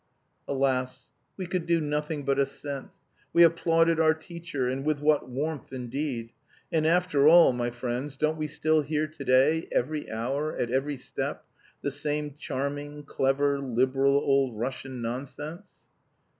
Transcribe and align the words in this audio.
"Alas! 0.47 1.11
We 1.37 1.45
could 1.45 1.67
do 1.67 1.79
nothing 1.79 2.25
but 2.25 2.39
assent. 2.39 2.89
We 3.33 3.43
applauded 3.43 3.99
our 3.99 4.15
teacher 4.15 4.67
and 4.67 4.83
with 4.83 4.99
what 4.99 5.29
warmth, 5.29 5.71
indeed! 5.71 6.31
And, 6.71 6.87
after 6.87 7.27
all, 7.27 7.53
my 7.53 7.69
friends, 7.69 8.17
don't 8.17 8.35
we 8.39 8.47
still 8.47 8.81
hear 8.81 9.05
to 9.05 9.23
day, 9.23 9.67
every 9.71 10.09
hour, 10.09 10.57
at 10.57 10.71
every 10.71 10.97
step, 10.97 11.45
the 11.83 11.91
same 11.91 12.33
"charming," 12.35 13.03
"clever," 13.03 13.59
"liberal," 13.59 14.15
old 14.15 14.57
Russian 14.57 15.03
nonsense? 15.03 15.69